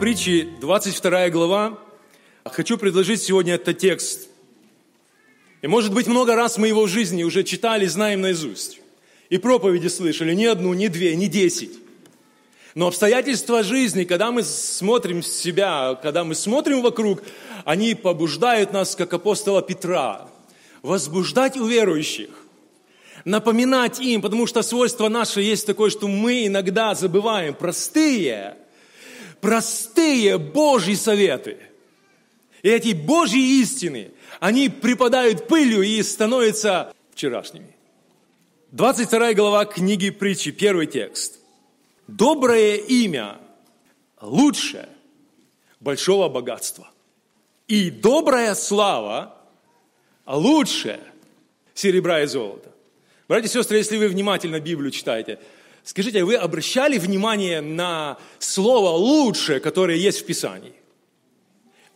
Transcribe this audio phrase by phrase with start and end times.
[0.00, 1.78] Притчи, 22 глава.
[2.46, 4.30] Хочу предложить сегодня этот текст.
[5.60, 8.80] И может быть много раз мы его в жизни уже читали, знаем наизусть.
[9.28, 11.72] И проповеди слышали, не одну, не две, не десять.
[12.74, 17.22] Но обстоятельства жизни, когда мы смотрим себя, когда мы смотрим вокруг,
[17.66, 20.30] они побуждают нас, как апостола Петра,
[20.80, 22.30] возбуждать у верующих,
[23.26, 28.56] напоминать им, потому что свойство наше есть такое, что мы иногда забываем простые,
[29.40, 31.58] простые Божьи советы.
[32.62, 37.74] И эти Божьи истины, они припадают пылью и становятся вчерашними.
[38.72, 41.40] 22 глава книги притчи, первый текст.
[42.06, 43.38] Доброе имя
[44.20, 44.88] лучше
[45.80, 46.88] большого богатства.
[47.66, 49.36] И добрая слава
[50.26, 51.00] лучше
[51.74, 52.72] серебра и золота.
[53.28, 55.38] Братья и сестры, если вы внимательно Библию читаете,
[55.90, 60.74] скажите, вы обращали внимание на слово «лучше», которое есть в Писании?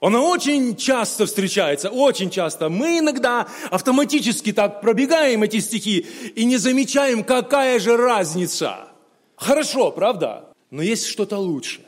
[0.01, 2.69] Оно очень часто встречается, очень часто.
[2.69, 8.89] Мы иногда автоматически так пробегаем эти стихи и не замечаем, какая же разница.
[9.37, 10.53] Хорошо, правда?
[10.71, 11.81] Но есть что-то лучше.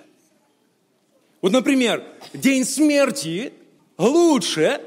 [1.42, 3.52] Вот, например, день смерти
[3.98, 4.80] лучше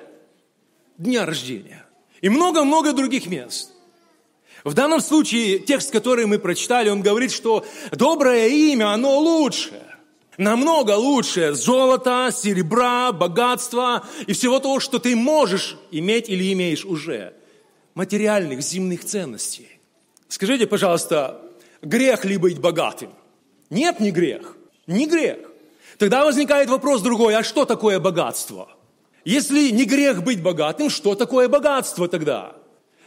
[0.97, 1.85] дня рождения.
[2.21, 3.73] И много-много других мест.
[4.63, 9.81] В данном случае текст, который мы прочитали, он говорит, что доброе имя, оно лучше
[10.39, 17.33] намного лучше золота, серебра, богатства и всего того, что ты можешь иметь или имеешь уже.
[17.93, 19.67] Материальных, земных ценностей.
[20.29, 21.41] Скажите, пожалуйста,
[21.81, 23.11] грех ли быть богатым?
[23.69, 24.55] Нет, не грех.
[24.87, 25.39] Не грех.
[25.97, 28.69] Тогда возникает вопрос другой, а что такое богатство?
[29.25, 32.55] Если не грех быть богатым, что такое богатство тогда?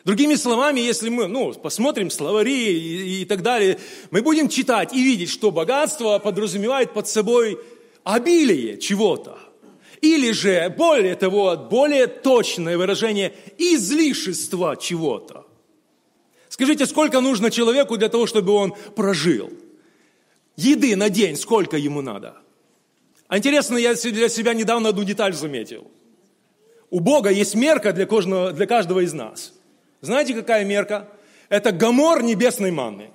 [0.04, 3.78] Другими словами, если мы ну, посмотрим словари и, и так далее,
[4.10, 7.58] мы будем читать и видеть, что богатство подразумевает под собой
[8.02, 9.38] обилие чего-то.
[10.00, 15.46] Или же, более того, более точное выражение, излишество чего-то.
[16.48, 19.50] Скажите, сколько нужно человеку для того, чтобы он прожил?
[20.56, 22.36] Еды на день сколько ему надо?
[23.28, 25.88] А интересно, я для себя недавно одну деталь заметил.
[26.90, 29.52] У Бога есть мерка для каждого, для каждого из нас–
[30.02, 31.08] знаете, какая мерка?
[31.48, 33.10] Это гомор небесной манны.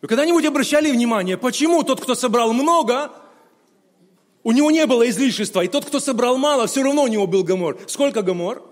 [0.00, 3.10] Вы когда-нибудь обращали внимание, почему тот, кто собрал много,
[4.44, 7.42] у него не было излишества, и тот, кто собрал мало, все равно у него был
[7.42, 7.78] гомор.
[7.86, 8.62] Сколько гомор?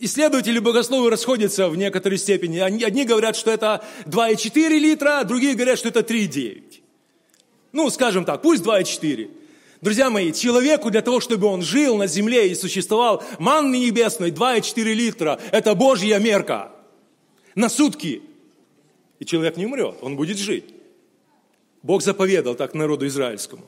[0.00, 2.58] Исследователи богословы расходятся в некоторой степени.
[2.58, 6.80] Одни говорят, что это 2,4 литра, другие говорят, что это 3,9.
[7.72, 9.30] Ну, скажем так, пусть 2,4.
[9.80, 14.92] Друзья мои, человеку для того, чтобы он жил на земле и существовал, манны небесной 2,4
[14.92, 16.70] литра– это Божья мерка
[17.54, 18.22] на сутки.
[19.18, 20.66] И человек не умрет, он будет жить.
[21.82, 23.64] Бог заповедал так народу израильскому.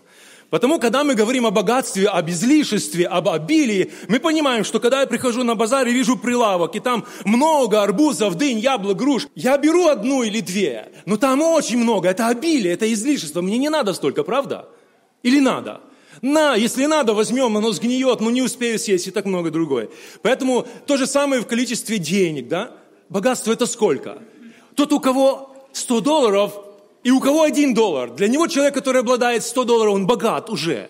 [0.51, 5.07] Потому, когда мы говорим о богатстве, об излишестве, об обилии, мы понимаем, что когда я
[5.07, 9.87] прихожу на базар и вижу прилавок, и там много арбузов, дынь, яблок, груш, я беру
[9.87, 14.25] одну или две, но там очень много, это обилие, это излишество, мне не надо столько,
[14.25, 14.69] правда?
[15.23, 15.81] Или надо?
[16.23, 19.89] На, если надо, возьмем, оно сгниет, но не успею съесть и так много другое.
[20.23, 22.71] Поэтому то же самое в количестве денег, да?
[23.09, 24.23] Богатство это сколько?
[24.77, 26.53] Тот, у кого 100 долларов
[27.03, 30.89] и у кого один доллар, для него человек, который обладает 100 долларов, он богат уже.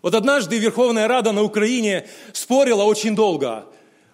[0.00, 3.66] Вот однажды Верховная Рада на Украине спорила очень долго.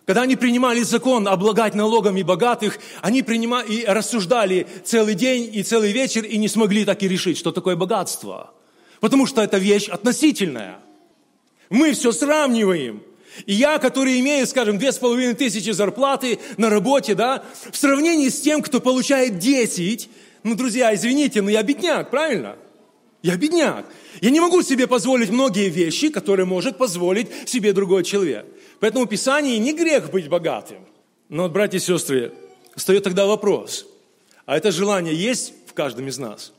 [0.06, 5.92] Когда они принимали закон облагать налогами богатых, они принимали и рассуждали целый день и целый
[5.92, 8.50] вечер и не смогли так и решить, что такое богатство–
[9.00, 10.78] Потому что это вещь относительная.
[11.70, 13.02] Мы все сравниваем.
[13.44, 18.28] И я, который имею, скажем, две с половиной тысячи зарплаты на работе, да, в сравнении
[18.28, 20.08] с тем, кто получает 10,
[20.42, 22.56] ну, друзья, извините, но я бедняк, правильно?
[23.22, 23.84] Я бедняк.
[24.20, 28.46] Я не могу себе позволить многие вещи, которые может позволить себе другой человек.
[28.80, 30.78] Поэтому в Писании не грех быть богатым.
[31.28, 32.32] Но, братья и сестры,
[32.76, 33.86] встает тогда вопрос.
[34.44, 36.52] А это желание есть в каждом из нас?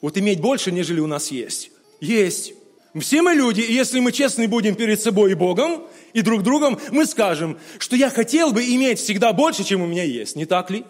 [0.00, 1.70] Вот иметь больше, нежели у нас есть.
[2.00, 2.54] Есть.
[2.98, 6.80] Все мы люди, и если мы честны будем перед собой и Богом, и друг другом,
[6.90, 10.34] мы скажем, что я хотел бы иметь всегда больше, чем у меня есть.
[10.34, 10.84] Не так ли?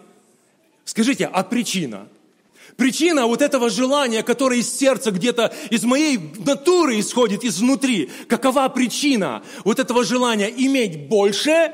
[0.83, 2.07] Скажите, а причина?
[2.75, 8.09] Причина вот этого желания, которое из сердца где-то, из моей натуры исходит изнутри.
[8.27, 11.73] Какова причина вот этого желания иметь больше,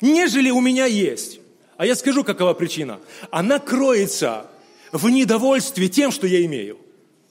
[0.00, 1.38] нежели у меня есть?
[1.76, 2.98] А я скажу, какова причина.
[3.30, 4.46] Она кроется
[4.92, 6.78] в недовольстве тем, что я имею.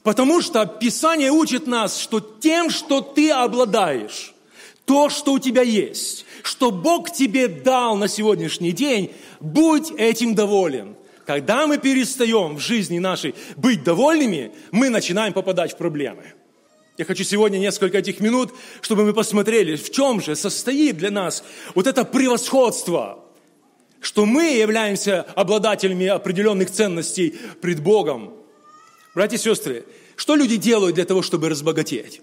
[0.02, 4.34] Потому что Писание учит нас, что тем, что ты обладаешь,
[4.84, 10.96] то, что у тебя есть, что Бог тебе дал на сегодняшний день, будь этим доволен.
[11.24, 16.34] Когда мы перестаем в жизни нашей быть довольными, мы начинаем попадать в проблемы.
[16.98, 21.44] Я хочу сегодня несколько этих минут, чтобы мы посмотрели, в чем же состоит для нас
[21.76, 23.21] вот это превосходство,
[24.02, 28.34] что мы являемся обладателями определенных ценностей пред Богом.
[29.14, 29.84] Братья и сестры,
[30.16, 32.20] что люди делают для того, чтобы разбогатеть?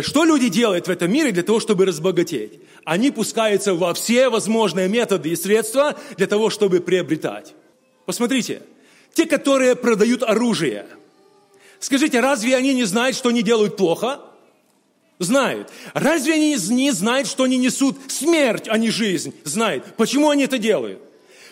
[0.00, 2.58] Что люди делают в этом мире для того, чтобы разбогатеть?
[2.84, 7.54] Они пускаются во все возможные методы и средства для того, чтобы приобретать.
[8.06, 8.62] Посмотрите,
[9.12, 10.86] те, которые продают оружие,
[11.78, 14.20] скажите, разве они не знают, что они делают плохо?
[15.18, 15.70] Знают.
[15.94, 19.34] Разве они не знают, что они несут смерть, а не жизнь?
[19.44, 19.84] Знают.
[19.96, 21.00] Почему они это делают?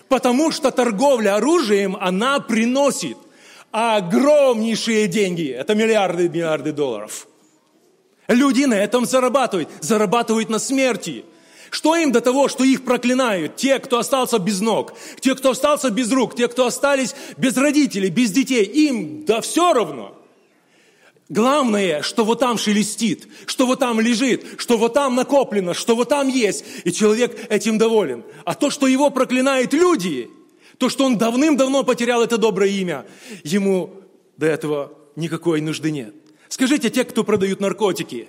[0.09, 3.17] Потому что торговля оружием, она приносит
[3.71, 5.49] огромнейшие деньги.
[5.49, 7.27] Это миллиарды и миллиарды долларов–
[8.29, 11.25] Люди на этом зарабатывают, зарабатывают на смерти.
[11.71, 13.57] Что им до того, что их проклинают?
[13.57, 18.11] Те, кто остался без ног, те, кто остался без рук, те, кто остались без родителей,
[18.11, 20.19] без детей, им да все равно.
[21.29, 26.11] Главное, что вот там шелестит, что вот там лежит, что вот там накоплено, что вот
[26.11, 28.25] там есть, и человек этим доволен.
[28.45, 30.31] А то, что его проклинают люди,
[30.79, 33.07] то, что он давным-давно потерял это доброе имя,
[33.45, 33.95] ему
[34.37, 36.15] до этого никакой нужды нет.
[36.49, 38.29] Скажите, те, кто продают наркотики,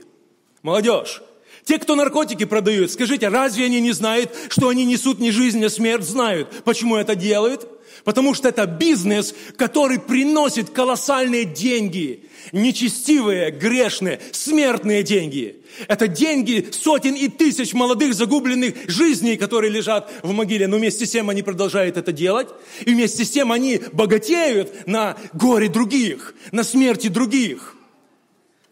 [0.62, 1.22] молодежь,
[1.66, 5.70] те, кто наркотики продают, скажите, разве они не знают, что они несут не жизнь, а
[5.70, 6.06] смерть?
[6.06, 6.64] Знают.
[6.64, 7.68] Почему это делают?
[8.04, 12.26] Потому что это бизнес, который приносит колоссальные деньги.
[12.52, 15.62] Нечестивые, грешные, смертные деньги.
[15.88, 20.68] Это деньги сотен и тысяч молодых загубленных жизней, которые лежат в могиле.
[20.68, 22.50] Но вместе с тем они продолжают это делать.
[22.86, 27.76] И вместе с тем они богатеют на горе других, на смерти других.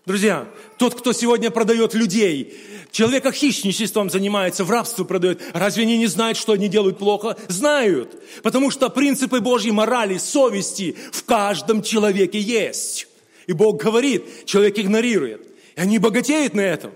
[0.05, 2.57] Друзья, тот, кто сегодня продает людей,
[2.91, 7.37] человека хищничеством занимается, в рабство продает, разве они не знают, что они делают плохо?
[7.49, 13.07] Знают, потому что принципы Божьей морали, совести в каждом человеке есть.
[13.45, 15.45] И Бог говорит, человек игнорирует.
[15.75, 16.91] И они богатеют на этом.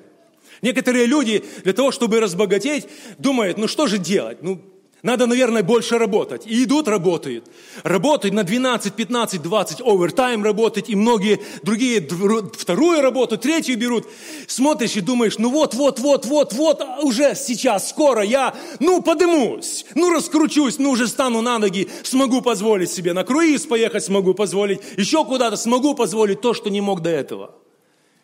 [0.64, 2.88] Некоторые люди для того, чтобы разбогатеть,
[3.20, 4.42] думают, ну что же делать?
[4.42, 4.60] Ну,
[5.06, 6.48] надо, наверное, больше работать.
[6.48, 7.46] И идут, работают.
[7.84, 14.08] Работают на 12, 15, 20, овертайм работать, и многие другие вторую работу, третью берут.
[14.48, 19.04] Смотришь и думаешь, ну вот, вот, вот, вот, вот, а уже сейчас, скоро я, ну,
[19.04, 24.34] подымусь, ну, раскручусь, ну, уже стану на ноги, смогу позволить себе на круиз поехать, смогу
[24.34, 27.54] позволить еще куда-то, смогу позволить то, что не мог до этого.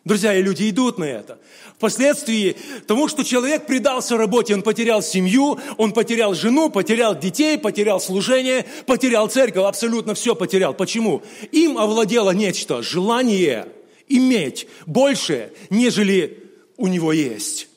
[0.03, 1.37] Друзья, и люди идут на это.
[1.75, 2.55] Впоследствии
[2.87, 8.65] тому, что человек предался работе, он потерял семью, он потерял жену, потерял детей, потерял служение,
[8.87, 10.73] потерял церковь, абсолютно все потерял.
[10.73, 11.21] Почему?
[11.51, 13.67] Им овладело нечто, желание
[14.07, 17.67] иметь больше, нежели у него есть.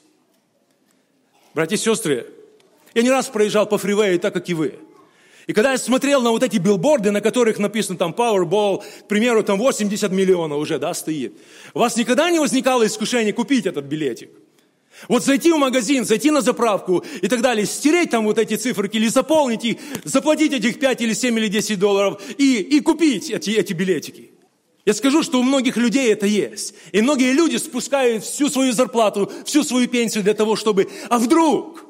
[1.53, 2.27] Братья и сестры,
[2.95, 4.79] я не раз проезжал по фривею, так как и вы–
[5.47, 9.43] и когда я смотрел на вот эти билборды, на которых написано там Powerball, к примеру,
[9.43, 11.35] там 80 миллионов уже, да, стоит,
[11.75, 14.31] у вас никогда не возникало искушение купить этот билетик?
[15.09, 18.97] Вот зайти в магазин, зайти на заправку и так далее, стереть там вот эти циферки
[18.97, 23.51] или заполнить их, заплатить этих 5 или 7 или 10 долларов и, и купить эти,
[23.51, 24.31] эти билетики.
[24.87, 26.75] Я скажу, что у многих людей это есть.
[26.93, 31.84] И многие люди спускают всю свою зарплату, всю свою пенсию для того, чтобы, а вдруг,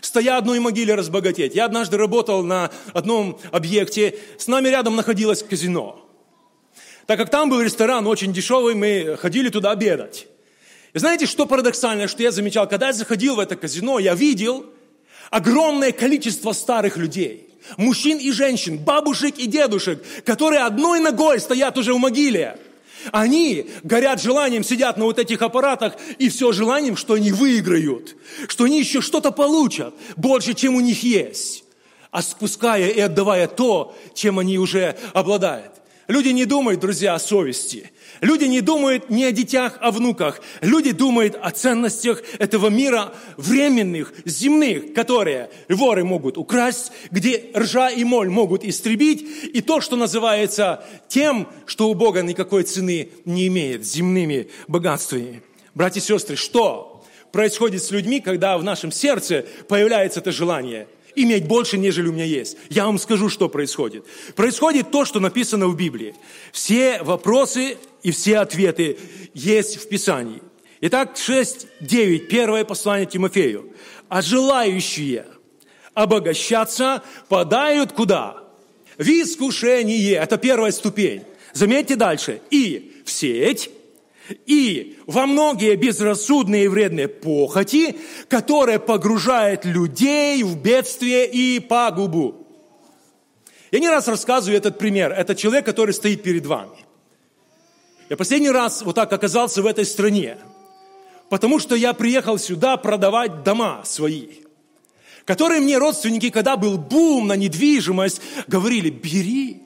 [0.00, 1.54] стоя одной могиле разбогатеть.
[1.54, 6.02] Я однажды работал на одном объекте, с нами рядом находилось казино.
[7.06, 10.26] Так как там был ресторан очень дешевый, мы ходили туда обедать.
[10.92, 12.68] И знаете, что парадоксально, что я замечал?
[12.68, 14.66] Когда я заходил в это казино, я видел
[15.30, 17.50] огромное количество старых людей.
[17.76, 22.58] Мужчин и женщин, бабушек и дедушек, которые одной ногой стоят уже в могиле.
[23.12, 28.16] Они горят желанием, сидят на вот этих аппаратах, и все желанием, что они выиграют,
[28.48, 31.64] что они еще что-то получат, больше, чем у них есть,
[32.10, 35.72] а спуская и отдавая то, чем они уже обладают.
[36.08, 37.90] Люди не думают, друзья, о совести.
[38.20, 40.40] Люди не думают не о детях, а о внуках.
[40.60, 48.04] Люди думают о ценностях этого мира временных, земных, которые воры могут украсть, где ржа и
[48.04, 53.86] моль могут истребить, и то, что называется тем, что у Бога никакой цены не имеет,
[53.86, 55.42] земными богатствами.
[55.74, 61.46] Братья и сестры, что происходит с людьми, когда в нашем сердце появляется это желание– иметь
[61.48, 62.56] больше, нежели у меня есть.
[62.68, 64.04] Я вам скажу, что происходит.
[64.36, 66.14] Происходит то, что написано в Библии.
[66.52, 68.98] Все вопросы и все ответы
[69.34, 70.40] есть в Писании.
[70.80, 73.72] Итак, 6.9, первое послание Тимофею.
[74.08, 75.26] А желающие
[75.92, 78.44] обогащаться подают куда?
[78.96, 80.12] В искушение.
[80.12, 81.24] Это первая ступень.
[81.52, 82.42] Заметьте дальше.
[82.50, 83.70] И в сеть,
[84.46, 87.96] и во многие безрассудные и вредные похоти,
[88.28, 92.46] которые погружают людей в бедствие и пагубу.
[93.72, 95.10] Я не раз рассказываю этот пример.
[95.10, 96.85] Это человек, который стоит перед вами.
[98.08, 100.38] Я последний раз вот так оказался в этой стране,
[101.28, 104.28] потому что я приехал сюда продавать дома свои,
[105.24, 109.62] которые мне родственники, когда был бум на недвижимость, говорили, бери,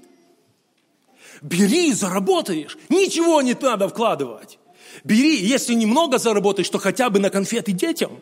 [1.42, 4.59] бери, заработаешь, ничего не надо вкладывать.
[5.04, 8.20] Бери, если немного заработаешь, то хотя бы на конфеты детям.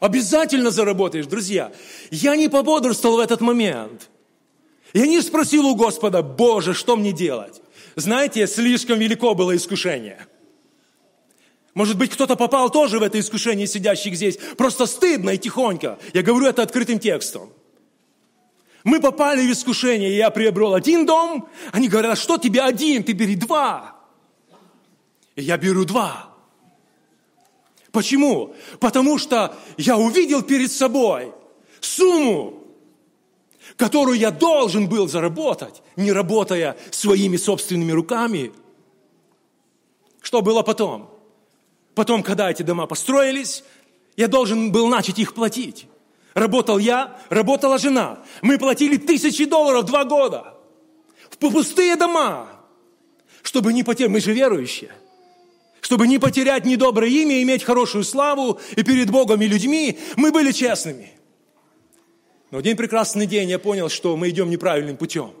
[0.00, 1.72] Обязательно заработаешь, друзья.
[2.10, 4.10] Я не пободрствовал в этот момент.
[4.92, 7.60] Я не спросил у Господа, Боже, что мне делать?
[7.98, 10.24] Знаете, слишком велико было искушение.
[11.74, 14.38] Может быть, кто-то попал тоже в это искушение, сидящих здесь.
[14.56, 15.98] Просто стыдно и тихонько.
[16.14, 17.52] Я говорю это открытым текстом.
[18.84, 21.48] Мы попали в искушение, и я приобрел один дом.
[21.72, 23.02] Они говорят, а что тебе один?
[23.02, 23.96] Ты бери два.
[25.34, 26.32] И я беру два.
[27.90, 28.54] Почему?
[28.78, 31.32] Потому что я увидел перед собой
[31.80, 32.57] сумму,
[33.78, 38.52] которую я должен был заработать, не работая своими собственными руками.
[40.20, 41.08] Что было потом?
[41.94, 43.64] Потом, когда эти дома построились,
[44.16, 45.86] я должен был начать их платить.
[46.34, 48.18] Работал я, работала жена.
[48.42, 50.54] Мы платили тысячи долларов два года.
[51.30, 52.48] В пустые дома.
[53.42, 54.90] Чтобы не потерять, мы же верующие.
[55.80, 60.50] Чтобы не потерять недоброе имя, иметь хорошую славу и перед Богом и людьми, мы были
[60.50, 61.17] честными.
[62.50, 65.32] Но один прекрасный день я понял, что мы идем неправильным путем.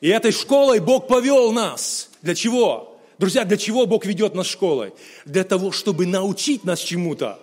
[0.00, 2.10] И этой школой Бог повел нас.
[2.22, 3.00] Для чего?
[3.18, 4.92] Друзья, для чего Бог ведет нас школой?
[5.24, 7.40] Для того, чтобы научить нас чему-то.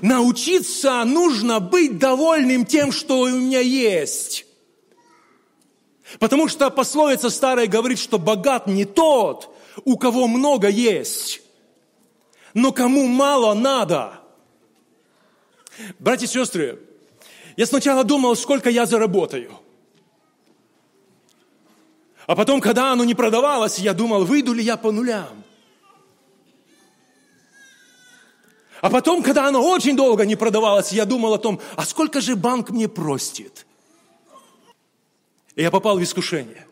[0.00, 4.46] Научиться нужно быть довольным тем, что у меня есть.
[6.18, 9.50] Потому что пословица старая говорит, что богат не тот,
[9.84, 11.42] у кого много есть,
[12.52, 14.20] но кому мало надо.
[15.98, 16.78] Братья и сестры,
[17.56, 19.52] я сначала думал, сколько я заработаю.
[22.26, 25.44] А потом, когда оно не продавалось, я думал, выйду ли я по нулям.
[28.80, 32.34] А потом, когда оно очень долго не продавалось, я думал о том, а сколько же
[32.34, 33.66] банк мне простит?
[35.54, 36.66] И я попал в искушение.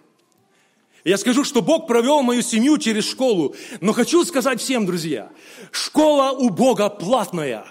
[1.05, 3.55] Я скажу, что Бог провел мою семью через школу.
[3.81, 5.31] Но хочу сказать всем, друзья,
[5.71, 7.67] школа у Бога платная.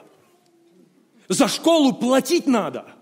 [1.27, 2.85] За школу платить надо–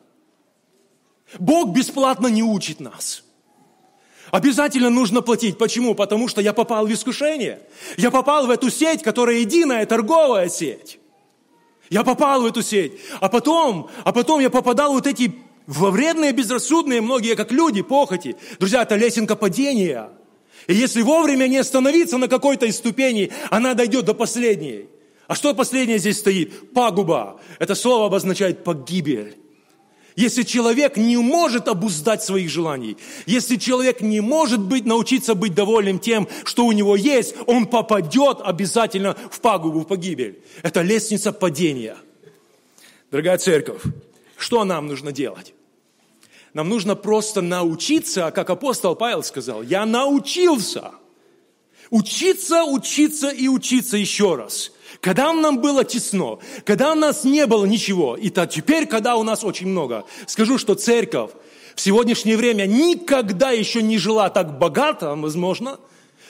[1.38, 3.24] Бог бесплатно не учит нас.
[4.31, 5.57] Обязательно нужно платить.
[5.57, 5.95] Почему?
[5.95, 7.62] Потому что я попал в искушение.
[7.98, 11.00] Я попал в эту сеть, которая единая торговая сеть.
[11.89, 12.93] Я попал в эту сеть.
[13.19, 17.81] А потом, а потом я попадал в вот эти во вредные, безрассудные, многие как люди,
[17.81, 18.36] похоти.
[18.59, 20.09] Друзья, это лесенка падения.
[20.67, 24.88] И если вовремя не остановиться на какой-то из ступеней, она дойдет до последней.
[25.27, 26.74] А что последнее здесь стоит?
[26.74, 27.39] Пагуба.
[27.59, 29.38] Это слово обозначает погибель.
[30.20, 35.98] Если человек не может обуздать своих желаний, если человек не может быть, научиться быть довольным
[35.98, 40.44] тем, что у него есть, он попадет обязательно в пагубу, в погибель.
[40.62, 41.96] Это лестница падения.
[43.12, 43.82] Дорогая церковь,
[44.36, 45.54] что нам нужно делать?
[46.54, 50.92] Нам нужно просто научиться, как апостол Павел сказал, я научился.
[51.92, 57.65] Учиться, учиться и учиться еще раз– когда нам было тесно, когда у нас не было
[57.65, 61.32] ничего, и то теперь, когда у нас очень много, скажу, что церковь
[61.75, 65.79] в сегодняшнее время никогда еще не жила так богато, возможно,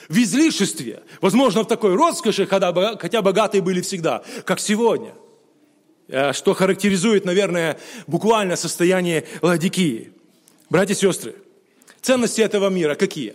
[0.08, 5.14] в излишестве, возможно, в такой роскоши, когда, хотя богатые были всегда, как сегодня.
[6.08, 10.12] Э, что характеризует, наверное, буквально состояние Ладикии.
[10.68, 11.34] Братья и сестры,
[12.00, 13.34] ценности этого мира какие?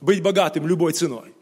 [0.00, 1.34] Быть богатым любой ценой.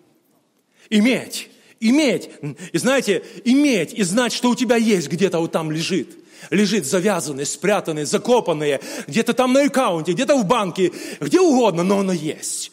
[0.90, 2.30] Иметь Иметь,
[2.72, 6.16] и знаете, иметь и знать, что у тебя есть где-то вот там лежит.
[6.50, 12.12] Лежит завязанный, спрятанный, закопанный, где-то там на аккаунте, где-то в банке, где угодно, но оно
[12.12, 12.72] есть.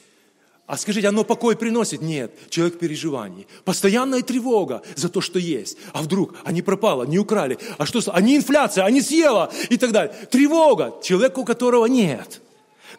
[0.66, 2.02] А скажите, оно покой приносит?
[2.02, 3.48] Нет, человек в переживании.
[3.66, 5.78] Постоянная тревога за то, что есть.
[5.92, 9.92] А вдруг, а не пропало, не украли, а что, не инфляция, не съела и так
[9.92, 10.16] далее.
[10.32, 12.42] Тревога, человеку, которого нет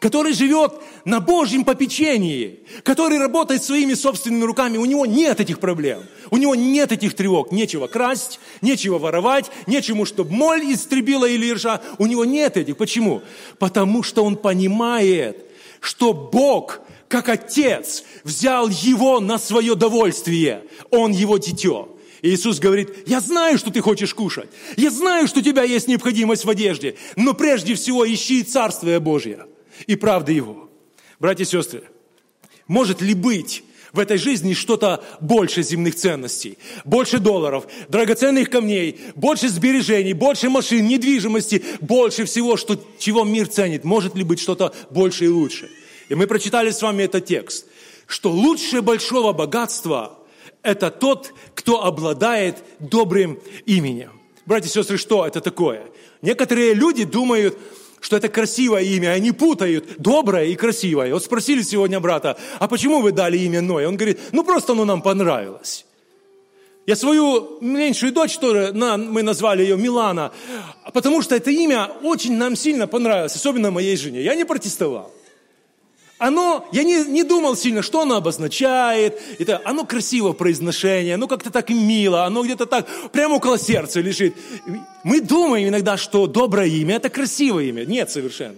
[0.00, 0.74] который живет
[1.04, 6.54] на Божьем попечении, который работает своими собственными руками, у него нет этих проблем, у него
[6.54, 12.24] нет этих тревог, нечего красть, нечего воровать, нечему, чтобы моль истребила или ржа, у него
[12.24, 12.76] нет этих.
[12.76, 13.22] Почему?
[13.58, 15.44] Потому что он понимает,
[15.80, 21.90] что Бог, как Отец, взял его на свое довольствие, он его дитё.
[22.22, 24.48] И Иисус говорит, я знаю, что ты хочешь кушать,
[24.78, 29.46] я знаю, что у тебя есть необходимость в одежде, но прежде всего ищи Царствие Божье–
[29.86, 30.70] и правды Его.
[31.18, 31.84] Братья и сестры,
[32.66, 39.48] может ли быть в этой жизни что-то больше земных ценностей, больше долларов, драгоценных камней, больше
[39.48, 43.84] сбережений, больше машин, недвижимости, больше всего, что, чего мир ценит.
[43.84, 45.70] Может ли быть что-то больше и лучше?
[46.08, 47.66] И мы прочитали с вами этот текст,
[48.06, 50.18] что лучшее большого богатства–
[50.62, 54.20] это тот, кто обладает добрым именем.
[54.44, 55.86] Братья и сестры, что это такое?
[56.20, 57.56] Некоторые люди думают,
[58.04, 61.14] что это красивое имя, они путают доброе и красивое.
[61.14, 63.86] Вот спросили сегодня брата, а почему вы дали имя Ной?
[63.86, 65.86] Он говорит, ну просто оно нам понравилось.
[66.86, 70.32] Я свою меньшую дочь тоже, мы назвали ее Милана,
[70.92, 74.20] потому что это имя очень нам сильно понравилось, особенно моей жене.
[74.20, 75.10] Я не протестовал
[76.18, 79.20] оно, я не, не думал сильно, что оно обозначает.
[79.38, 84.34] Это, оно красиво произношение, оно как-то так мило, оно где-то так прямо около сердца лежит.
[85.02, 87.84] Мы думаем иногда, что доброе имя– это красивое имя.
[87.84, 88.56] Нет, совершенно.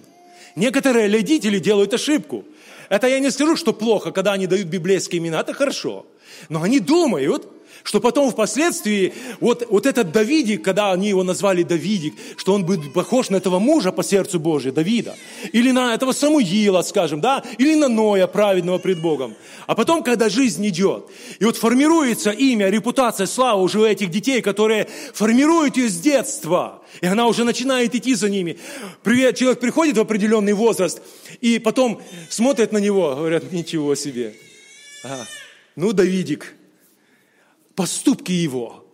[0.55, 2.45] Некоторые родители делают ошибку.
[2.89, 6.07] Это я не скажу, что плохо, когда они дают библейские имена, это хорошо.
[6.49, 7.49] Но они думают,
[7.87, 12.93] что потом впоследствии вот, вот этот Давидик, когда они его назвали Давидик, что он будет
[12.93, 15.14] похож на этого мужа по сердцу Божию, Давида,
[15.52, 19.37] или на этого Самуила, скажем, да, или на Ноя, праведного пред Богом.
[19.69, 21.07] А потом, когда жизнь идет,
[21.38, 26.83] и вот формируется имя, репутация, слава уже у этих детей, которые формируют ее с детства,
[27.00, 28.59] и она уже начинает идти за ними.
[29.05, 31.00] Привет, человек приходит в определенный возраст,
[31.40, 34.35] и потом смотрят на него, говорят, ничего себе.
[35.05, 35.25] Ага.
[35.76, 36.57] Ну, Давидик,
[37.76, 38.85] поступки его,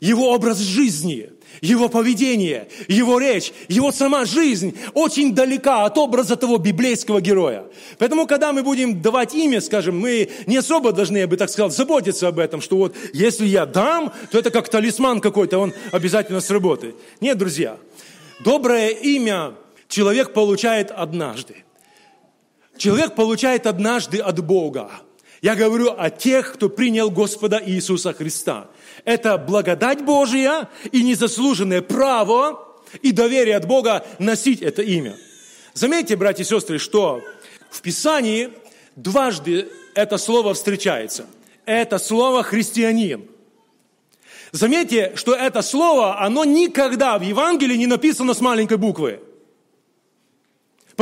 [0.00, 6.58] его образ жизни, его поведение, его речь, его сама жизнь очень далека от образа того
[6.58, 7.64] библейского героя.
[7.98, 11.70] Поэтому, когда мы будем давать имя, скажем, мы не особо должны, я бы так сказал,
[11.70, 16.40] заботиться об этом, что вот если я дам, то это как талисман какой-то, он обязательно
[16.40, 16.96] сработает.
[17.20, 17.76] Нет, друзья,
[18.40, 19.54] доброе имя
[19.88, 21.64] человек получает однажды.
[22.76, 24.90] Человек получает однажды от Бога.
[25.42, 28.68] Я говорю о тех, кто принял Господа Иисуса Христа.
[29.04, 32.64] Это благодать Божья и незаслуженное право
[33.02, 35.16] и доверие от Бога носить это имя.
[35.74, 37.22] Заметьте, братья и сестры, что
[37.70, 38.50] в Писании
[38.94, 41.26] дважды это слово встречается.
[41.66, 43.26] Это слово «христианин».
[44.52, 49.20] Заметьте, что это слово, оно никогда в Евангелии не написано с маленькой буквы.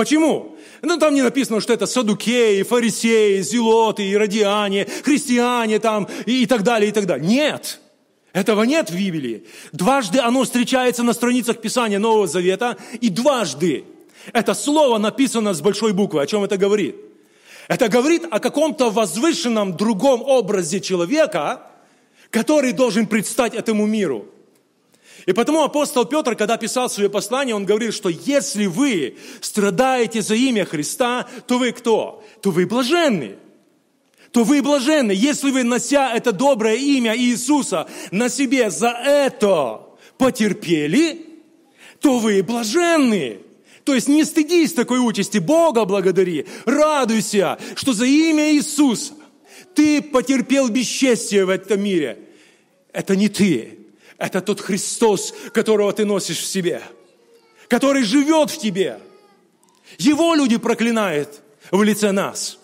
[0.01, 0.57] Почему?
[0.81, 6.63] Ну, там не написано, что это садукеи, фарисеи, зелоты, иродиане, христиане там и, и так
[6.63, 7.29] далее, и так далее.
[7.29, 7.81] Нет.
[8.33, 9.45] Этого нет в Библии.
[9.73, 13.85] Дважды оно встречается на страницах Писания Нового Завета, и дважды
[14.33, 16.23] это слово написано с большой буквы.
[16.23, 16.97] О чем это говорит?
[17.69, 21.61] Это говорит о каком-то возвышенном другом образе человека,
[22.31, 24.25] который должен предстать этому миру.
[25.27, 30.35] И потому апостол Петр, когда писал свое послание, он говорил, что если вы страдаете за
[30.35, 32.25] имя Христа, то вы кто?
[32.43, 33.37] То вы блаженны.
[34.33, 39.83] То вы блаженны, если вы, нося это доброе имя Иисуса на себе за это
[40.19, 41.27] потерпели,
[42.01, 43.41] то вы блаженны.
[43.85, 49.15] То есть не стыдись такой участи, Бога благодари, радуйся, что за имя Иисуса
[49.75, 52.19] ты потерпел бесчестие в этом мире.
[52.93, 53.80] Это не ты,
[54.21, 56.83] это тот Христос, которого ты носишь в себе,
[57.69, 59.01] который живет в тебе.
[59.99, 62.59] Его люди проклинают в лице нас.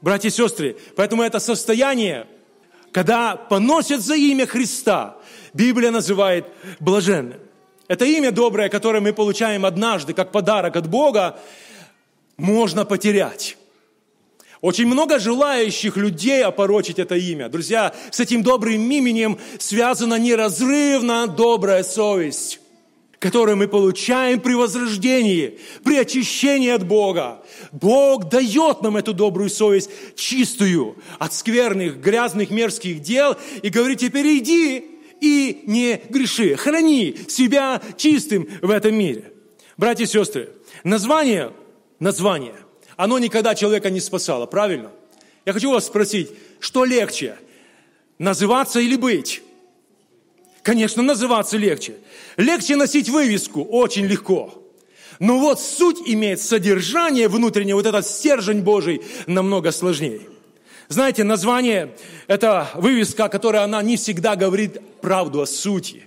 [0.00, 2.26] Братья и сестры, поэтому это состояние,
[2.90, 5.16] когда поносят за имя Христа,
[5.52, 6.46] Библия называет
[6.80, 7.40] блаженным.
[7.86, 11.38] Это имя доброе, которое мы получаем однажды, как подарок от Бога,
[12.38, 13.58] можно потерять.
[14.64, 17.50] Очень много желающих людей опорочить это имя.
[17.50, 22.60] Друзья, с этим добрым именем связана неразрывно добрая совесть,
[23.18, 27.42] которую мы получаем при возрождении, при очищении от Бога.
[27.72, 34.38] Бог дает нам эту добрую совесть, чистую от скверных, грязных, мерзких дел, и говорит, теперь
[34.38, 34.82] иди
[35.20, 39.30] и не греши, храни себя чистым в этом мире.
[39.76, 40.48] Братья и сестры,
[40.84, 41.52] название,
[42.00, 42.63] название
[42.96, 44.90] оно никогда человека не спасало, правильно?
[45.44, 46.30] Я хочу вас спросить,
[46.60, 47.36] что легче,
[48.18, 49.42] называться или быть?
[50.62, 51.96] Конечно, называться легче.
[52.36, 54.62] Легче носить вывеску, очень легко.
[55.18, 60.22] Но вот суть имеет содержание внутреннее, вот этот стержень Божий намного сложнее.
[60.88, 61.94] Знаете, название–
[62.26, 66.04] это вывеска, которая она не всегда говорит правду о сути,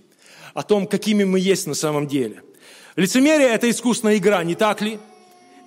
[0.54, 2.42] о том, какими мы есть на самом деле.
[2.96, 5.00] Лицемерие– это искусная игра, не так ли?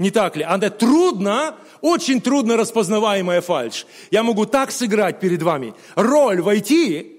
[0.01, 0.47] Не так ли?
[0.49, 3.87] Это трудно, очень трудно распознаваемая фальшь.
[4.11, 7.19] Я могу так сыграть перед вами, роль войти,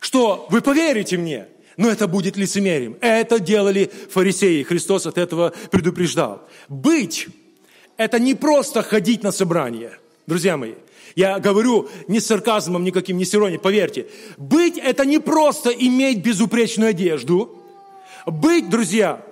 [0.00, 1.46] что вы поверите мне,
[1.76, 2.96] но это будет лицемерием.
[3.00, 4.64] Это делали фарисеи.
[4.64, 6.42] Христос от этого предупреждал.
[6.68, 7.28] Быть–
[7.96, 9.92] это не просто ходить на собрание.
[10.26, 10.74] Друзья мои,
[11.14, 14.08] я говорю не с сарказмом никаким, не с иронией, поверьте.
[14.36, 17.62] Быть– это не просто иметь безупречную одежду.
[18.26, 19.24] Быть, друзья,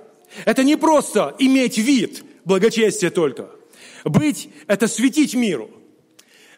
[0.44, 3.50] это не просто иметь вид, благочестие только.
[4.04, 5.70] Быть– это светить миру.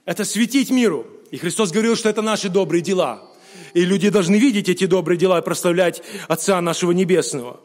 [0.06, 1.06] Это светить миру.
[1.30, 3.22] И Христос говорил, что это наши добрые дела.
[3.74, 7.60] И люди должны видеть эти добрые дела и прославлять Отца нашего Небесного.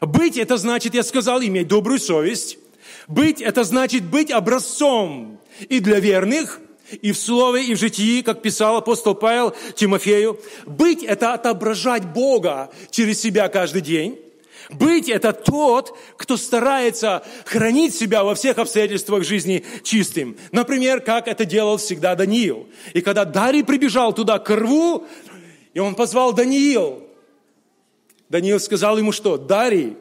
[0.00, 2.58] Быть– это значит, я сказал, иметь добрую совесть.
[3.06, 6.60] Быть– это значит быть образцом и для верных,
[7.02, 10.40] и в слове, и в житии, как писал апостол Павел Тимофею.
[10.66, 14.18] Быть– это отображать Бога через себя каждый день.
[14.70, 20.36] Быть– это тот, кто старается хранить себя во всех обстоятельствах жизни чистым.
[20.52, 22.68] Например, как это делал всегда Даниил.
[22.92, 25.06] И когда Дарий прибежал туда к рву,
[25.72, 27.02] и он позвал Даниил,
[28.28, 29.38] Даниил сказал ему что?
[29.38, 29.96] Дарий,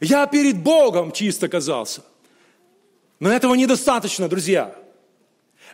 [0.00, 2.02] я перед Богом чист оказался.
[3.20, 4.74] Но этого недостаточно, друзья.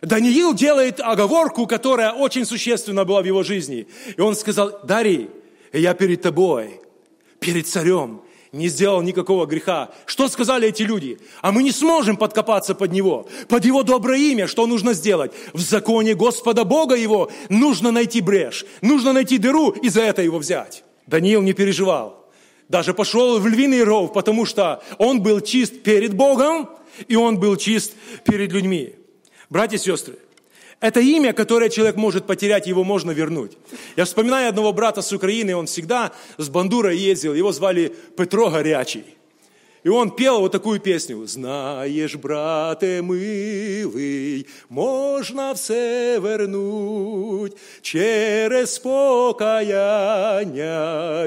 [0.01, 3.87] Даниил делает оговорку, которая очень существенна была в его жизни.
[4.15, 5.29] И он сказал, Дарий,
[5.73, 6.81] я перед тобой
[7.39, 8.21] перед царем,
[8.51, 9.91] не сделал никакого греха.
[10.05, 11.19] Что сказали эти люди?
[11.41, 14.47] А мы не сможем подкопаться под него, под его доброе имя.
[14.47, 15.31] Что нужно сделать?
[15.53, 20.39] В законе Господа Бога его нужно найти брешь, нужно найти дыру и за это его
[20.39, 20.83] взять.
[21.05, 22.25] Даниил не переживал.
[22.69, 26.69] Даже пошел в львиный ров, потому что он был чист перед Богом,
[27.07, 27.93] и он был чист
[28.25, 28.95] перед людьми.
[29.49, 30.17] Братья и сестры,
[30.79, 33.57] это имя, которое человек может потерять, его можно вернуть.
[33.95, 39.05] Я вспоминаю одного брата с Украины, он всегда с бандурой ездил, его звали Петро Горячий.
[39.83, 41.25] И он пел вот такую песню.
[41.25, 49.71] «Знаешь, брате милый, можно все вернуть через покаяние,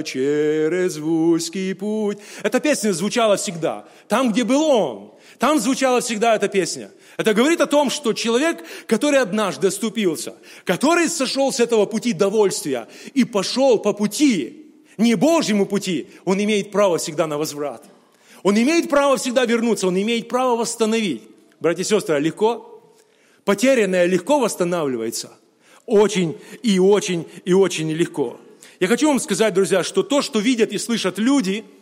[0.05, 2.19] через вузкий путь».
[2.43, 3.87] Эта песня звучала всегда.
[4.09, 6.91] Там, где был он, там звучала всегда эта песня.
[7.17, 12.89] Это говорит о том, что человек, который однажды оступился, который сошел с этого пути довольствия
[13.15, 17.85] и пошел по пути, не Божьему пути, он имеет право всегда на возврат.
[18.43, 21.23] Он имеет право всегда вернуться, он имеет право восстановить.
[21.61, 22.83] Братья и сестры, а легко?
[23.45, 25.33] Потерянное легко восстанавливается.
[25.87, 28.39] Очень и очень и очень легко.
[28.79, 31.65] Я хочу вам сказать, друзья, что то, что видят и слышат люди–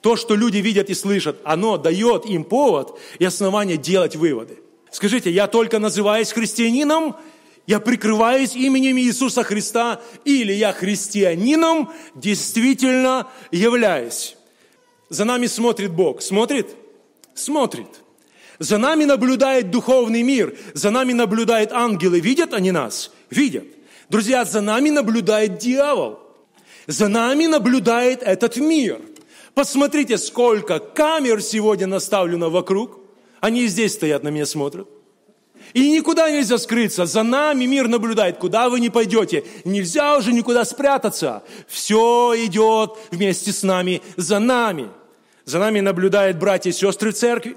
[0.00, 4.58] то, что люди видят и слышат, оно дает им повод и основание делать выводы.
[4.90, 7.16] Скажите, я только называюсь христианином,
[7.66, 14.36] я прикрываюсь именем Иисуса Христа, или я христианином действительно являюсь.
[15.10, 16.22] За нами смотрит Бог.
[16.22, 16.68] Смотрит?
[17.34, 17.88] Смотрит.
[18.58, 22.20] За нами наблюдает духовный мир, за нами наблюдают ангелы.
[22.20, 23.12] Видят они нас?
[23.30, 23.64] Видят.
[24.08, 26.20] Друзья, за нами наблюдает дьявол.
[26.86, 29.00] За нами наблюдает этот мир.
[29.54, 33.00] Посмотрите, сколько камер сегодня наставлено вокруг–
[33.40, 34.88] они здесь стоят, на меня смотрят.
[35.74, 37.04] И никуда нельзя скрыться.
[37.06, 38.38] За нами мир наблюдает.
[38.38, 39.44] Куда вы не пойдете?
[39.64, 41.42] Нельзя уже никуда спрятаться.
[41.66, 44.88] Все идет вместе с нами, за нами.
[45.44, 47.56] За нами наблюдают братья и сестры в церкви.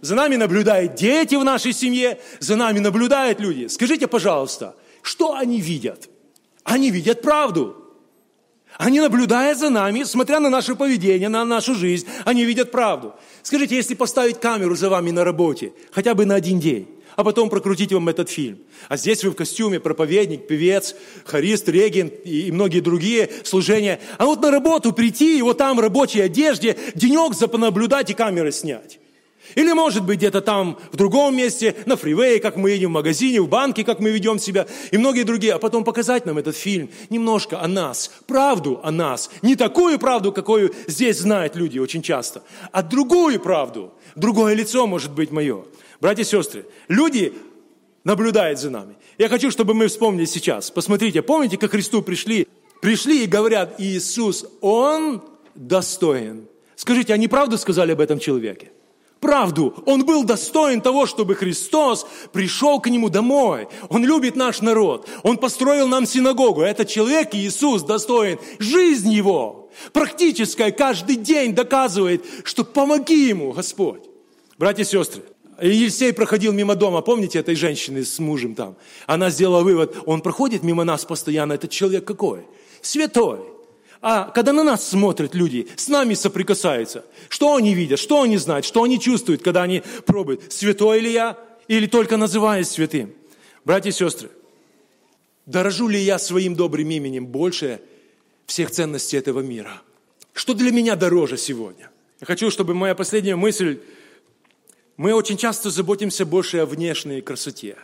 [0.00, 2.18] За нами наблюдают дети в нашей семье.
[2.40, 3.68] За нами наблюдают люди.
[3.68, 6.08] Скажите, пожалуйста, что они видят?
[6.64, 7.81] Они видят правду.
[8.78, 13.14] Они наблюдают за нами, смотря на наше поведение, на нашу жизнь, они видят правду.
[13.42, 17.50] Скажите, если поставить камеру за вами на работе, хотя бы на один день, а потом
[17.50, 18.58] прокрутить вам этот фильм.
[18.88, 24.00] А здесь вы в костюме, проповедник, певец, хорист, регент и многие другие служения.
[24.16, 28.52] А вот на работу прийти и вот там в рабочей одежде денек запонаблюдать и камеры
[28.52, 28.98] снять.
[29.54, 33.40] Или, может быть, где-то там, в другом месте, на фривее, как мы едем в магазине,
[33.40, 35.54] в банке, как мы ведем себя, и многие другие.
[35.54, 39.30] А потом показать нам этот фильм немножко о нас, правду о нас.
[39.42, 43.92] Не такую правду, какую здесь знают люди очень часто, а другую правду.
[44.14, 45.64] Другое лицо может быть мое.
[46.00, 47.34] Братья и сестры, люди
[48.04, 48.96] наблюдают за нами.
[49.18, 50.70] Я хочу, чтобы мы вспомнили сейчас.
[50.70, 52.48] Посмотрите, помните, как Христу пришли?
[52.80, 55.22] Пришли и говорят, Иисус, Он
[55.54, 56.48] достоин.
[56.74, 58.72] Скажите, они правду сказали об этом человеке?
[59.22, 59.72] Правду.
[59.86, 63.68] Он был достоин того, чтобы Христос пришел к нему домой.
[63.88, 65.08] Он любит наш народ.
[65.22, 66.60] Он построил нам синагогу.
[66.60, 68.38] Этот человек, Иисус, достоин.
[68.58, 74.02] Жизнь его, практическая, каждый день доказывает, что помоги ему, Господь.
[74.58, 75.22] Братья и сестры,
[75.60, 78.76] Елисей проходил мимо дома, помните этой женщины с мужем там?
[79.06, 82.46] Она сделала вывод, он проходит мимо нас постоянно, этот человек какой?
[82.80, 83.40] Святой.
[84.02, 88.66] А когда на нас смотрят люди, с нами соприкасаются, что они видят, что они знают,
[88.66, 91.38] что они чувствуют, когда они пробуют, святой ли я
[91.68, 93.14] или только называясь святым?
[93.64, 94.28] Братья и сестры,
[95.46, 97.80] дорожу ли я своим добрым именем больше
[98.46, 99.80] всех ценностей этого мира?
[100.32, 101.88] Что для меня дороже сегодня?
[102.20, 103.78] Я хочу, чтобы моя последняя мысль,
[104.96, 107.76] Мы очень часто заботимся больше о внешней красоте.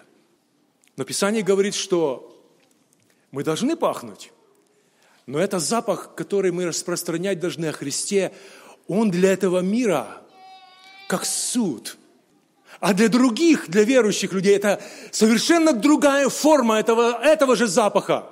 [0.96, 2.44] Но Писание говорит, что
[3.31, 4.31] мы должны пахнуть.
[5.29, 8.33] Но это запах, который мы распространять должны о Христе,
[8.87, 10.23] он для этого мира
[11.07, 11.99] как суд.
[12.81, 18.27] А для других, для верующих людей, это совершенно другая форма этого, этого же запаха.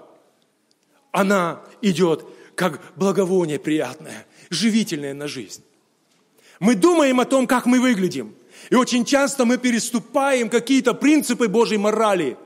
[1.13, 5.63] Она идет как благовоние приятное, живительное на жизнь.
[6.61, 8.35] Мы думаем о том, как мы выглядим.
[8.71, 12.39] И очень часто мы переступаем какие-то принципы Божьей морали,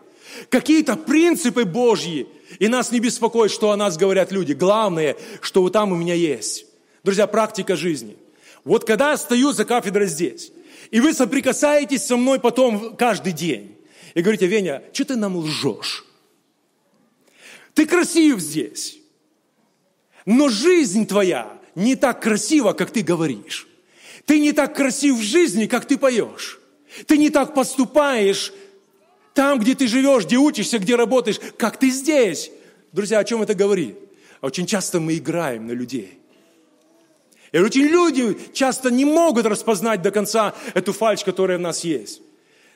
[0.48, 2.26] какие-то принципы Божьи,
[2.58, 4.52] и нас не беспокоит, что о нас говорят люди.
[4.52, 6.66] Главное, что вот там у меня есть.
[7.04, 8.16] Друзья, практика жизни.
[8.64, 10.52] Вот когда я стою за кафедрой здесь,
[10.90, 13.76] и вы соприкасаетесь со мной потом каждый день,
[14.14, 16.04] и говорите, Веня, что ты нам лжешь?
[17.74, 18.98] Ты красив здесь,
[20.26, 23.68] но жизнь твоя не так красива, как ты говоришь.
[24.26, 26.60] Ты не так красив в жизни, как ты поешь.
[27.06, 28.52] Ты не так поступаешь
[29.34, 32.50] там, где ты живешь, где учишься, где работаешь, как ты здесь.
[32.92, 33.96] Друзья, о чем это говорит?
[34.40, 36.18] Очень часто мы играем на людей.
[37.52, 42.22] И очень люди часто не могут распознать до конца эту фальшь, которая в нас есть.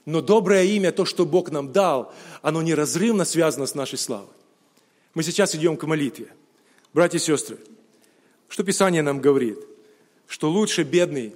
[0.05, 2.13] Но доброе имя, то, что Бог нам дал,
[2.43, 4.35] оно неразрывно связано с нашей славой.
[5.15, 6.29] Мы сейчас идем к молитве.
[6.93, 7.59] Братья и сестры,
[8.49, 9.59] что Писание нам говорит?
[10.27, 11.35] Что лучше бедный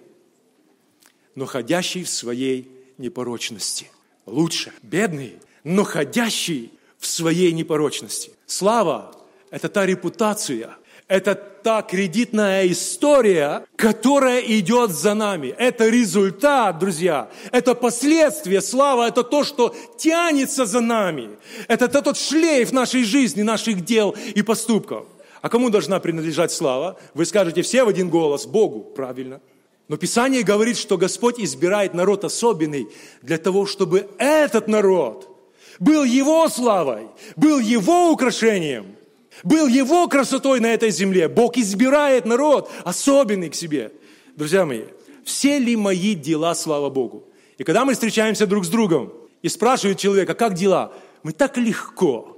[1.39, 3.89] но ходящий в своей непорочности.
[4.29, 8.31] Лучше бедный, но ходящий в своей непорочности.
[8.47, 9.13] Слава–
[9.51, 10.77] это та репутация,
[11.09, 15.55] это та кредитная история, которая идет за нами.
[15.59, 17.31] Это результат, друзья.
[17.51, 18.61] Это последствия.
[18.61, 21.31] Слава– это то, что тянется за нами.
[21.67, 25.07] Это тот шлейф нашей жизни, наших дел и поступков.
[25.41, 26.99] А кому должна принадлежать слава?
[27.15, 28.81] Вы скажете все в один голос– Богу.
[28.81, 29.41] Правильно.
[29.89, 32.89] Но Писание говорит, что Господь избирает народ особенный
[33.23, 35.35] для того, чтобы этот народ
[35.81, 38.97] был Его славой, был Его украшением,
[39.43, 41.29] был Его красотой на этой земле.
[41.29, 43.93] Бог избирает народ особенный к себе.
[44.37, 44.85] Друзья мои,
[45.25, 47.25] все ли мои дела, слава Богу?
[47.57, 52.37] И когда мы встречаемся друг с другом и спрашивают человека, как дела, мы так легко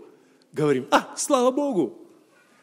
[0.52, 1.99] говорим, а, слава Богу,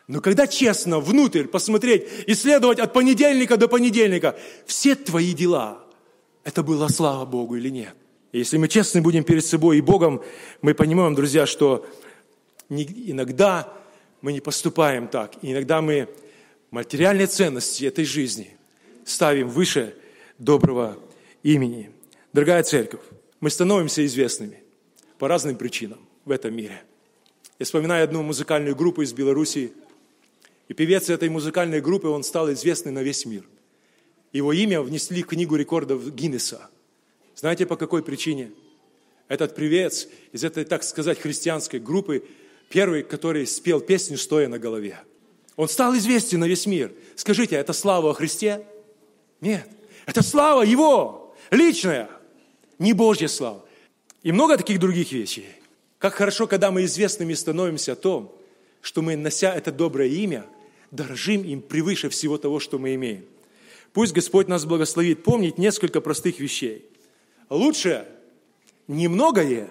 [0.07, 5.83] но когда честно внутрь посмотреть, исследовать от понедельника до понедельника, все твои дела,
[6.45, 7.93] это было слава Богу или нет?
[8.31, 10.23] Если мы честны будем перед собой и Богом,
[10.61, 11.85] мы понимаем, друзья, что
[12.69, 13.73] иногда
[14.21, 15.33] мы не поступаем так.
[15.41, 16.07] Иногда мы
[16.71, 18.55] материальные ценности этой жизни
[19.05, 19.93] ставим выше
[20.37, 20.97] доброго
[21.43, 21.91] имени.
[22.31, 23.01] Дорогая церковь,
[23.41, 24.63] мы становимся известными
[25.17, 26.81] по разным причинам в этом мире.
[27.59, 29.73] Я вспоминаю одну музыкальную группу из Белоруссии–
[30.67, 33.43] и певец этой музыкальной группы, он стал известный на весь мир.
[34.33, 36.69] Его имя внесли в книгу рекордов Гиннеса.
[37.35, 38.51] Знаете, по какой причине?
[39.29, 42.23] Этот певец из этой, так сказать, христианской группы,
[42.69, 44.99] первый, который спел песню «Стоя на голове».
[45.55, 46.91] Он стал известен на весь мир.
[47.15, 48.65] Скажите, это слава о Христе?
[49.41, 49.67] Нет.
[50.05, 52.09] Это слава Его, личная,
[52.79, 53.65] не Божья слава.
[54.23, 55.49] И много таких других вещей.
[55.97, 58.33] Как хорошо, когда мы известными становимся о том,
[58.81, 60.45] что мы, нося это доброе имя–
[60.91, 63.25] дорожим им превыше всего того, что мы имеем.
[63.93, 66.85] Пусть Господь нас благословит помнить несколько простых вещей.
[67.49, 68.07] Лучше
[68.87, 69.69] немногое,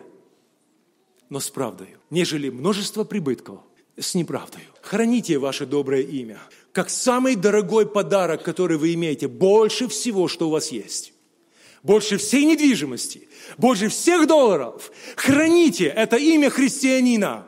[1.29, 3.61] но с правдою, нежели множество прибытков
[3.99, 4.65] с неправдою.
[4.83, 6.39] Храните ваше доброе имя,
[6.73, 11.13] как самый дорогой подарок, который вы имеете, больше всего, что у вас есть.
[11.83, 14.91] Больше всей недвижимости, больше всех долларов.
[15.15, 17.47] Храните это имя христианина.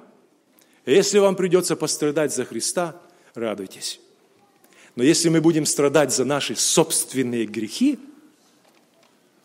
[0.86, 3.02] Если вам придется пострадать за Христа–
[3.38, 4.00] радуйтесь.
[4.96, 7.98] Но если мы будем страдать за наши собственные грехи,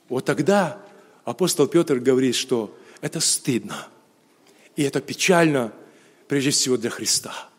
[0.09, 0.81] вот тогда
[1.25, 3.87] апостол Петр говорит, что это стыдно.
[4.75, 5.71] И это печально,
[6.27, 7.49] прежде всего, для Христа.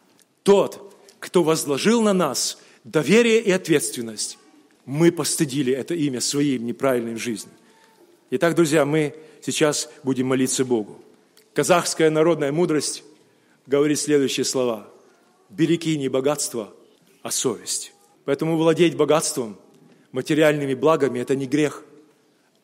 [0.43, 4.39] Тот, кто возложил на нас доверие и ответственность,
[4.85, 7.53] мы постыдили это имя своей неправильной жизни.
[8.31, 11.01] Итак, друзья, мы сейчас будем молиться Богу.
[11.55, 13.05] Казахская народная мудрость
[13.67, 14.89] говорит следующие слова–
[15.49, 16.73] береги не богатство,
[17.23, 17.93] а совесть.
[18.25, 19.59] Поэтому владеть богатством,
[20.13, 21.85] материальными благами– это не грех,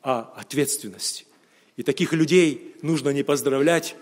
[0.03, 1.27] а ответственность.
[1.77, 3.97] И таких людей нужно не поздравлять,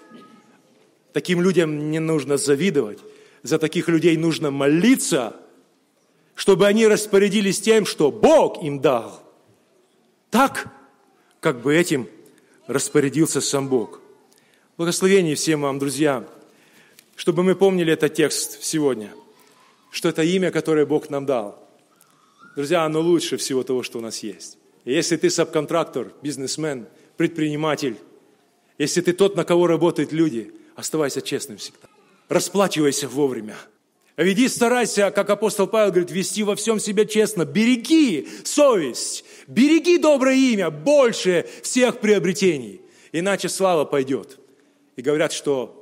[1.13, 2.99] таким людям не нужно завидовать,
[3.43, 5.37] за таких людей нужно молиться,
[6.35, 9.23] чтобы они распорядились тем, что Бог им дал.
[10.31, 10.73] Так,
[11.41, 12.09] как бы этим
[12.67, 14.01] распорядился сам Бог.
[14.77, 16.29] Благословение всем вам, друзья
[17.19, 19.13] чтобы мы помнили этот текст сегодня,
[19.91, 21.69] что это имя, которое Бог нам дал.
[22.55, 24.57] Друзья, оно лучше всего того, что у нас есть.
[24.85, 27.97] И если ты сабконтрактор, бизнесмен, предприниматель,
[28.79, 31.89] если ты тот, на кого работают люди, оставайся честным всегда.
[32.29, 33.57] Расплачивайся вовремя.
[34.17, 37.45] Веди, старайся, как апостол Павел говорит, вести во всем себя честно.
[37.45, 42.81] Береги совесть, береги доброе имя больше всех приобретений.
[43.11, 44.39] Иначе слава пойдет.
[44.95, 45.78] И говорят, что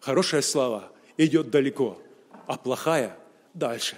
[0.00, 1.98] хорошая слава идет далеко,
[2.46, 3.16] а плохая
[3.54, 3.96] дальше.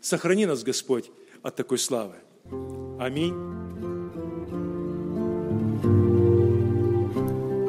[0.00, 1.10] Сохрани нас, Господь,
[1.42, 2.14] от такой славы.
[3.00, 3.34] Аминь.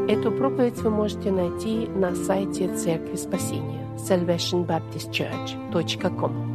[0.09, 6.46] Эту проповедь вы можете найти на сайте Церкви Спасения salvationbaptistchurch.com